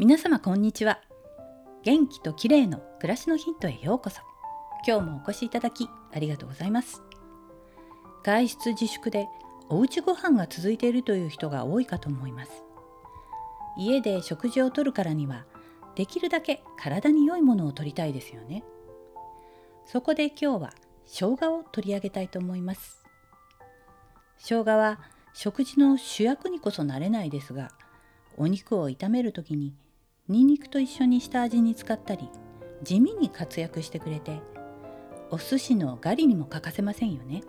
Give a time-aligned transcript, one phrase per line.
[0.00, 1.00] 皆様こんにちは。
[1.82, 4.20] 元気と綺麗の暮らしのヒントへようこそ。
[4.86, 7.02] 今日もお越しいただきありがとうございます。
[8.22, 9.26] 外出自粛で
[9.68, 12.62] おうちご飯が続いているという人が多いかと思います。
[13.76, 15.46] 家で食事をとるからには
[15.96, 18.62] できるだけ体に良いものを取りたいですよね。
[19.84, 20.74] そこで今日は
[21.06, 23.02] 生姜を取り上げたいと思います。
[24.36, 25.00] 生姜は
[25.34, 27.72] 食事の主役にこそなれないですが
[28.36, 29.74] お肉を炒める時に
[30.28, 32.28] ニンニクと一緒に下味に使ったり
[32.82, 34.42] 地味に活躍してくれて
[35.30, 37.42] お寿司のガリにも欠かせませんよね。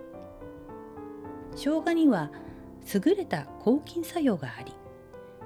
[1.56, 2.30] 生姜には
[2.94, 4.72] 優れた抗菌作用があり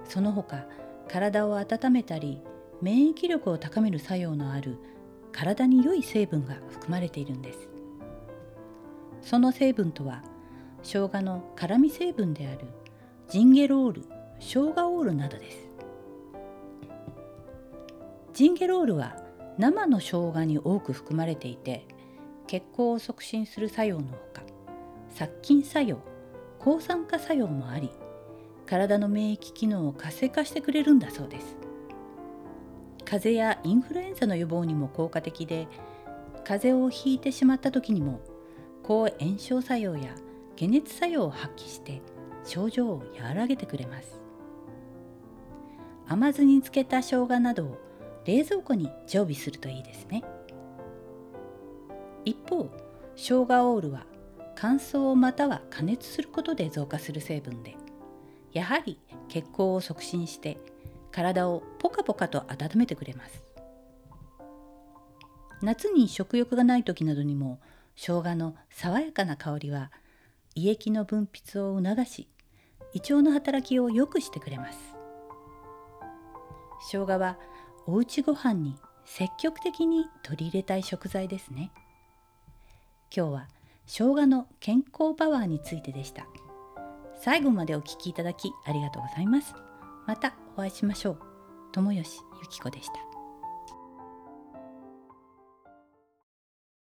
[0.05, 0.67] その他
[1.09, 2.41] 体を温めたり
[2.81, 4.79] 免疫力を高める作用のある
[5.33, 7.69] 体に良い成分が含まれているんです。
[9.23, 10.23] その成分とは
[10.85, 12.69] 生姜の辛味成分である
[13.29, 14.03] ジンゲロール
[14.39, 15.74] 生姜オールなどです。
[18.35, 19.15] ジンゲロールは
[19.59, 21.87] 生の生姜に多く含まれていて
[22.49, 24.43] 血行を促進する作用のほか
[25.09, 25.99] 殺菌作用
[26.59, 27.93] 抗酸化作用もあり
[28.67, 31.57] 体の免疫機能を活性化してくれるんだそうです。
[33.05, 35.69] 風邪やインフルエンザの予防にも効果的で
[36.43, 38.21] 風邪をひいてしまった時にも
[38.83, 40.13] 抗炎症作用や
[40.59, 42.03] 解熱作用を発揮して
[42.45, 44.19] 症状を和らげてくれます。
[46.09, 47.94] 甘酢に漬けた生姜などを
[48.25, 50.23] 冷蔵庫に常備するといいですね。
[52.25, 52.71] 一方
[53.17, 54.07] 生姜オールは
[54.57, 57.77] 乾燥または加熱することで増加する成分で
[58.53, 60.59] やはり血行を促進して
[61.11, 63.43] 体をポカポカと温めてくれます。
[65.63, 67.61] 夏に食欲がない時などにも
[67.97, 69.91] 生姜の爽やかな香りは
[70.55, 72.29] 胃液の分泌を促し
[72.93, 74.79] 胃腸の働きを良くしてくれます。
[76.91, 77.39] 生姜は
[77.87, 81.71] おうちご飯に積極的に取り入れたい食材ですね。
[83.15, 83.49] 今日は
[83.87, 86.27] 生姜の健康パワーについてでした。
[87.21, 89.55] 最後までお聞きいただきありがとうございます。
[90.07, 91.19] またお会いしましょう。
[91.73, 93.14] 友吉ゆき子でした。